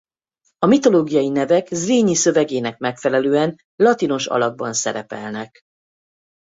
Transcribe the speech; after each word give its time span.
A 0.59 0.65
mitológiai 0.65 1.29
nevek 1.29 1.67
Zrínyi 1.71 2.15
szövegének 2.15 2.77
megfelelően 2.77 3.59
latinos 3.75 4.27
alakban 4.27 4.73
szerepelnek. 4.73 5.61